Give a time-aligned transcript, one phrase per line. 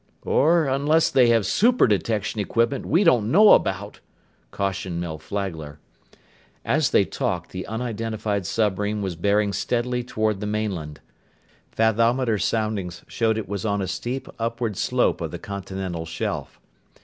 [0.25, 3.99] "Or unless they have superdetection equipment we don't know about,"
[4.49, 5.77] cautioned Mel Flagler.
[6.65, 11.01] As they talked, the unidentified submarine was bearing steadily toward the mainland.
[11.71, 16.59] Fathometer soundings showed it was on a steep upward slope of the continental shelf.